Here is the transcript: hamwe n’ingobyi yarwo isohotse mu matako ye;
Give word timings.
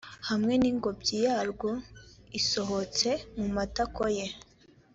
hamwe 0.29 0.53
n’ingobyi 0.61 1.17
yarwo 1.25 1.69
isohotse 2.39 3.09
mu 3.37 3.47
matako 3.55 4.03
ye; 4.17 4.27